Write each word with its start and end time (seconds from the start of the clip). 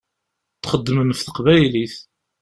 Txeddmem 0.61 1.09
ɣef 1.11 1.21
teqbaylit. 1.21 1.95